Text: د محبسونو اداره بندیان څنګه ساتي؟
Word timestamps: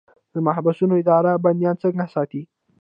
د 0.33 0.35
محبسونو 0.47 0.93
اداره 1.01 1.31
بندیان 1.45 1.75
څنګه 1.83 2.05
ساتي؟ 2.13 2.41